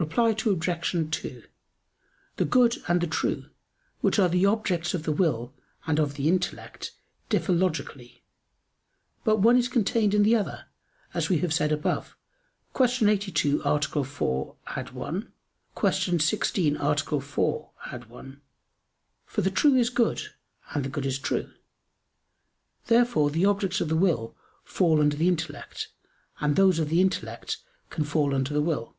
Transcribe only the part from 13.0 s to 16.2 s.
82, A. 4, ad 1; Q.